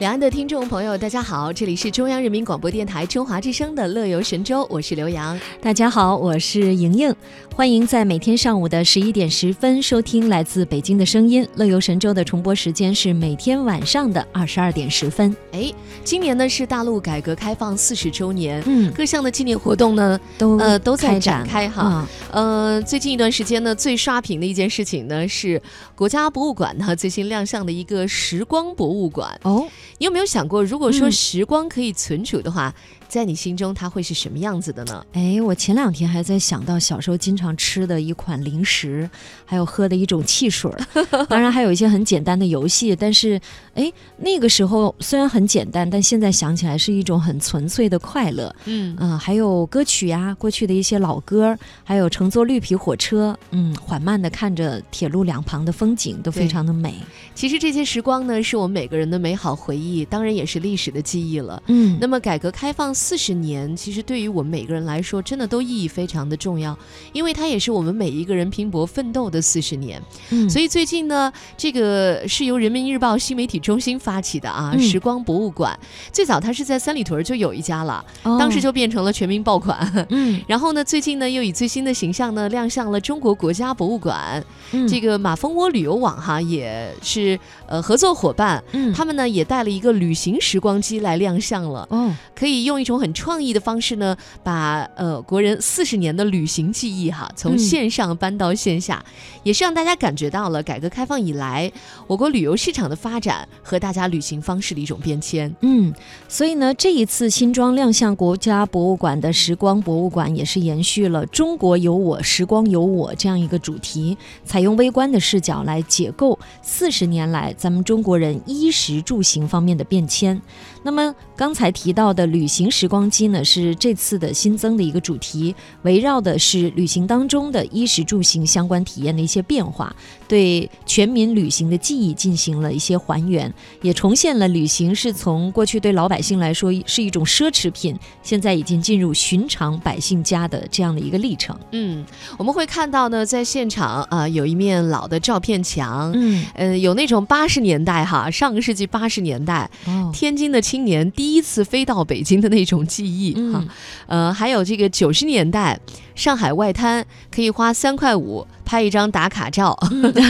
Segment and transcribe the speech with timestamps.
[0.00, 5.38] 两岸的听众朋友，大家好，这里是中央人民广播电台中华之声的《乐游神州》，我是刘洋。
[5.62, 7.14] 大家好，我是莹莹，
[7.54, 11.44] 欢迎在每天上午的十一点十分收听来自北京的声音。
[11.54, 15.34] 《乐游神州》的重播时间是每天晚上的二十二点十分。
[15.52, 15.72] 哎，
[16.02, 22.04] 今年呢是大陆改革开放四十周年，嗯，各项的纪念活动呢都呃都在展展开哈。
[22.32, 25.62] 呃，最近一段时间呢，最刷屏的一件事情呢是
[25.94, 29.38] 国家博物馆呢最新亮相的一个时光博物馆。
[29.44, 29.64] 哦，
[29.98, 31.12] 你有没有想过，如果说嗯。
[31.12, 32.74] 时光可以存储的话，
[33.14, 35.06] 在你心中它会是什么样子的呢？
[35.12, 39.08] 哎，我前两天还在想到小时候经常吃的一款零食，
[39.44, 42.96] 还有喝的一种汽水儿， 当然还有一些很简单的游戏。
[42.96, 43.40] 但是，
[43.74, 48.52] 哎，那个时候虽然很简单，但现在想起来是一种很纯粹的快乐。
[48.64, 56.96] 嗯嗯，还有歌曲呀，过去的一些老歌，还有乘坐绿皮火车，嗯，缓慢的看着铁路两旁的风景，都非常的美。
[57.32, 61.62] 其实这些时光呢，是我们每个人的美好回忆，当然也是历史的记忆了。
[61.68, 66.74] 嗯那么，改革开放四十年，其实对于我们每个人来说，真的都意义非常的重要，
[67.12, 70.00] 因为它也是我们每一个人拼搏奋斗的四十年。
[70.30, 75.78] 嗯，所以最近呢，这个是由人民日报新媒体中心发起的啊，嗯时光博物馆。
[76.10, 79.78] 最早它是在三里屯就有一家了，当时就变成了全民爆款。
[79.94, 84.42] 哦 嗯然后呢，最近呢又以最新的形象呢亮相了中国国家博物馆。
[84.72, 91.86] 嗯这个马蜂窝旅游网哈也是呃合作伙伴，嗯他们呢也带了一个旅行时光机来亮相了。
[91.90, 99.04] 哦可以用一种很创意的方式呢，把呃国人四十年的旅行记忆哈，从嗯线上搬到线下，
[99.42, 101.70] 也是让大家感觉到了改革开放以来
[102.06, 105.54] 我国旅游市场的发展和大家旅行方式的一种变迁。
[105.60, 105.92] 嗯，
[106.28, 120.40] 所以呢，这一次新装亮相国家博物馆的时光博物馆，也是延续了“中国有我，时光有我”这样一个主题，采用微观的视角来解构四十年来咱们中国人衣食住行方面的变迁。
[120.84, 129.92] 那么刚才提到的旅行时光机呢，是这次的新增的一个主题，围绕的是旅行当中的衣食住行相关体验的一些变化，
[130.28, 141.58] 对全民旅行的记忆进行了一些还原，也重现了旅行是从过去对老百姓来说是一种奢侈品，现在已经进入寻常百姓家的这样的一个历程。
[141.72, 142.04] 嗯，
[142.36, 146.12] 我们会看到呢，在现场啊、有一面老的照片墙。
[146.14, 153.60] 嗯，呃，有那种八十年代哈，上个世纪八十年代，哦，天津的青年第一次飞到北京的那种记忆哈。
[153.60, 153.68] 嗯
[154.08, 155.78] 呃，还有这个九十年代
[156.16, 159.78] 上海外滩可以花三块五拍一张打卡照，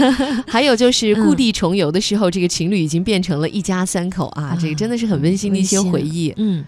[0.46, 6.30] 还有就是故地重游的时候，这个情侣已经变成了一家三口啊，啊这个真的是很温馨的一些回忆。
[6.36, 6.62] 嗯。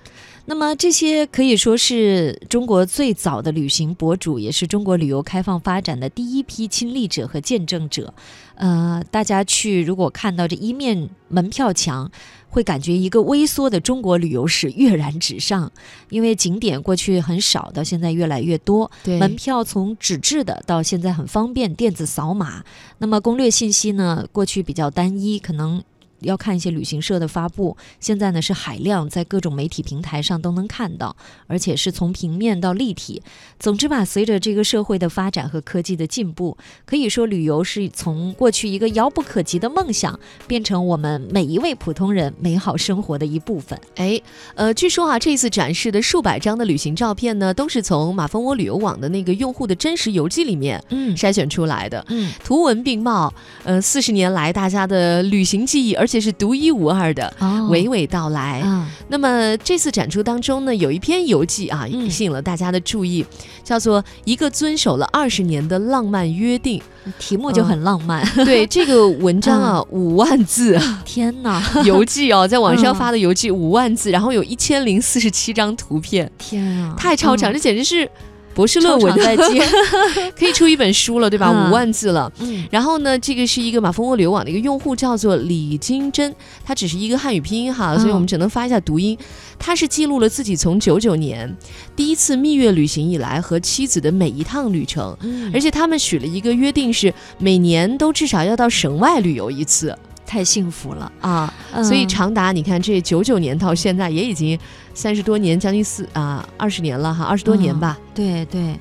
[0.49, 8.15] 那么这些可以说是中国最早的旅行博主，也是中国旅游开放发展的第一批亲历者和见证者。
[8.55, 12.09] 呃，大家去如果看到这一面门票墙，
[12.57, 15.71] 会感觉一个微缩的中国旅游史跃然纸上，
[16.09, 18.91] 因为景点过去很少，到现在越来越多。
[19.05, 22.65] 对门票从纸质的到现在很方便，电子扫码。
[22.97, 25.85] 那么攻略信息呢，过去比较单一，可能。
[26.27, 31.17] 要看一些旅行社的发布，现在呢是海量，在各种媒体平台上都能看到，
[31.47, 33.23] 而且是从平面到立体。
[33.59, 43.81] 总之吧，随着这个社会的发展和科技的进步，可以说旅游是从过去一个遥不可及的梦想，变成我们每一位普通人美好生活的一部分。
[43.95, 44.21] 哎，
[44.55, 52.05] 呃，据说啊，这次展示的数百张的旅行照片呢，都是从马蜂窝旅游网的那个用户的真实游记里面嗯筛选出来的。
[52.09, 53.33] 嗯图文并茂，
[53.65, 57.69] 呃，四十年来大家的旅行记忆，而且是独一无二的，哦。
[57.71, 58.61] 娓娓道来。
[58.61, 62.11] 啊那么这次展出当中呢，有一篇游记啊，嗯。
[62.11, 63.25] 吸引了大家的注意，
[63.63, 66.81] 叫做《一个遵守了二十年的浪漫约定》。
[67.21, 68.27] 题目就很浪漫。
[68.45, 70.77] 对这个文章啊， 五万字。
[71.05, 72.95] 天哪， 游记哦，在网上嗯。
[72.97, 77.55] 发的游记五万字，然后有一千零四十七张图片，天啊，太超长，嗯。
[77.55, 78.11] 这简直是
[78.57, 79.63] 博士论文长在接。
[80.37, 81.53] 可以出一本书了，对吧？
[81.55, 82.33] 嗯五万字了。
[82.41, 86.35] 嗯然后呢，这个是一个马蜂窝流网的一个用户，叫做李金珍，
[86.65, 89.17] 他只是一个汉语拼音哈，嗯所以我们只能发一下读音。
[89.59, 91.55] 他是记录了自己从九九年
[91.95, 99.97] 第一次蜜月旅行以来和妻子的每一趟旅程，嗯而且他们许了一个约定，是每年都至少要到省外旅游一次
[100.27, 101.11] 太幸福了。
[101.21, 101.53] 啊。
[101.85, 104.59] 所以嗯长达你看这九九年到现在也已经
[104.95, 107.99] 三十多年，将近四啊二十年了哈，二十多年吧。
[108.15, 108.79] 对对，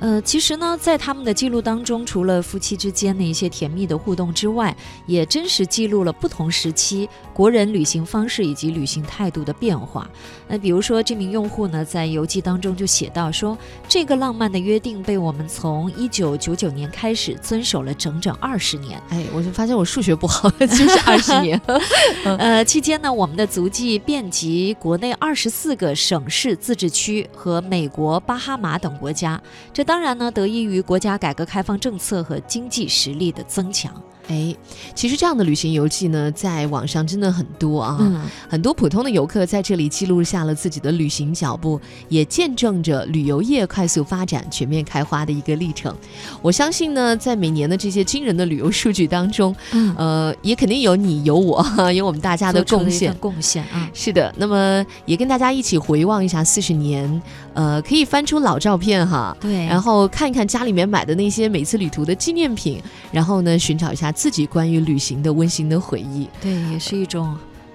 [0.00, 4.74] 呃，其实呢，在他们的记录当中，除了夫妻之间的一些甜蜜的互动之外，
[5.06, 10.08] 也真实记录了不同时期国人旅行方式以及旅行态度的变化。
[10.48, 13.56] 那比如说，这名用户呢，在游记当中就写到说，
[13.86, 18.98] 这个浪漫的约定被我们从一九九九年开始遵守了整整二十年。
[19.10, 21.60] 哎，我就发现我数学不好， 就是二十年。
[22.24, 29.38] 呃，期间呢，我们的足迹遍及国内二十四个省市自治区和美国巴哈马等国家。
[29.74, 33.92] 这当然呢，得益于国家改革开放政策和经济实力的增强。
[34.30, 34.54] 哎，
[34.94, 37.96] 其实这样的旅行游记呢，在网上真的很多啊。
[38.00, 45.92] 嗯，很多普通的游客在这里记录下了自己的旅行脚步，也见证着旅游业快速发展、全面开花的一个历程。
[46.40, 53.12] 我相信呢，在每年的这些惊人的旅游数据当中，嗯呃，也肯定有你、有我、有我们大家的贡献。
[53.14, 53.90] 贡献啊。
[53.92, 57.20] 是的，那么也跟大家一起回望一下四十年，
[57.52, 62.80] 呃，可以翻出老照片哈，对，然后看一看家里面买的那些每次旅途的纪念品，
[63.10, 67.34] 然后呢，寻找一下自己关于旅行的温馨的回忆，对，也是一种，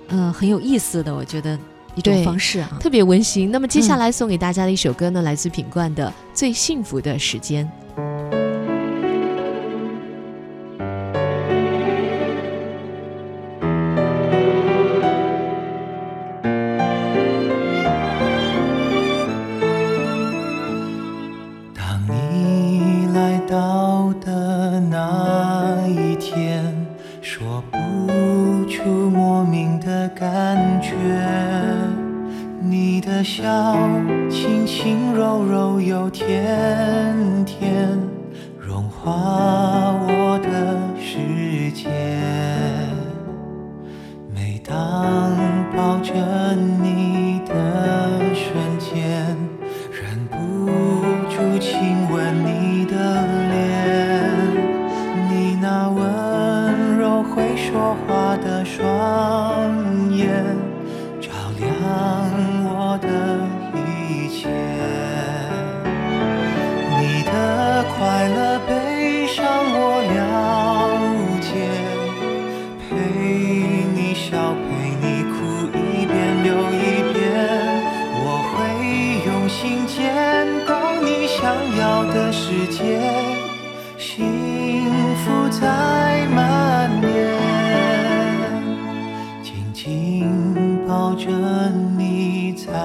[0.09, 1.57] 呃，很有意思的，我觉得
[1.95, 2.77] 一种方式啊。
[2.79, 3.49] 特别温馨。
[3.49, 7.65] 那么接下嗯来送给大家的一首歌呢，来自品冠的《最幸福的时间》。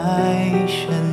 [0.02, 1.09] 你在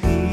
[0.00, 0.23] 快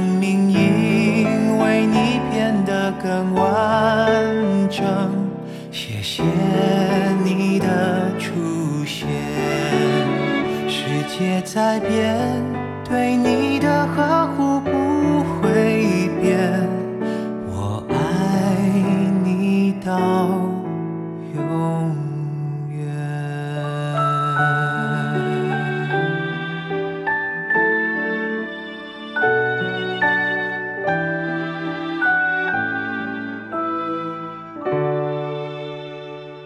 [0.00, 4.24] 生命因为你变得更完
[4.70, 4.82] 整，
[5.70, 6.22] 谢谢
[7.22, 9.06] 你的出现。
[10.66, 12.16] 世界在变，
[12.88, 13.39] 对你